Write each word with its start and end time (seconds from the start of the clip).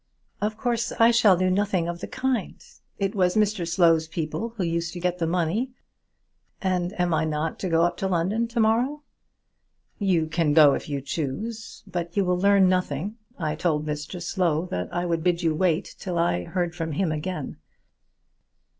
"Of 0.41 0.57
course, 0.57 0.91
I 0.93 1.11
shall 1.11 1.37
do 1.37 1.51
nothing 1.51 1.87
of 1.87 1.99
the 1.99 2.07
kind. 2.07 2.55
It 2.97 3.13
was 3.13 3.35
Mr 3.35 3.67
Slow's 3.67 4.07
people 4.07 4.49
who 4.57 4.63
used 4.63 4.93
to 4.93 4.99
get 4.99 5.19
the 5.19 5.27
money. 5.27 5.73
And 6.59 6.99
am 6.99 7.13
I 7.13 7.23
not 7.23 7.59
to 7.59 7.69
go 7.69 7.83
up 7.83 7.97
to 7.97 8.07
London 8.07 8.47
to 8.47 8.59
morrow?" 8.59 9.03
"You 9.99 10.25
can 10.25 10.53
go 10.53 10.73
if 10.73 10.89
you 10.89 11.01
choose, 11.01 11.83
but 11.85 12.17
you 12.17 12.25
will 12.25 12.39
learn 12.39 12.67
nothing. 12.67 13.17
I 13.37 13.53
told 13.53 13.85
Mr 13.85 14.19
Slow 14.19 14.65
that 14.71 14.91
I 14.91 15.05
would 15.05 15.23
bid 15.23 15.43
you 15.43 15.53
wait 15.53 15.95
till 15.99 16.17
I 16.17 16.45
heard 16.45 16.73
from 16.73 16.93
him 16.93 17.11
again. 17.11 17.57